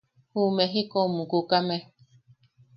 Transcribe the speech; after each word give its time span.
Juʼu 0.31 0.45
Mejikou 0.55 1.05
mukukame. 1.15 1.77